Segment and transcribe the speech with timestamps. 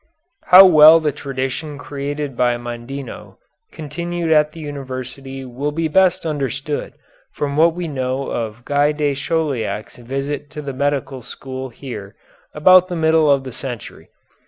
[0.45, 3.37] How well the tradition created by Mondino
[3.71, 6.93] continued at the university will be best understood
[7.33, 12.15] from what we know of Guy de Chauliac's visit to the medical school here
[12.55, 14.09] about the middle of the century.